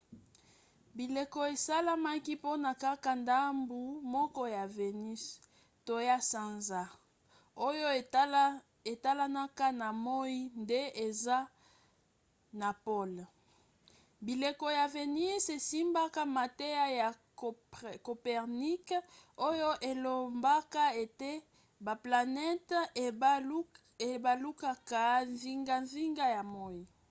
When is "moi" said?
10.05-10.37, 26.55-26.81